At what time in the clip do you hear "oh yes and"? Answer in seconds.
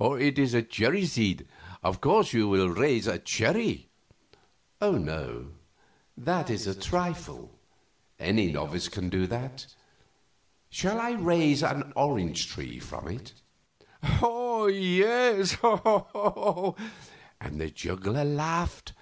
14.22-17.60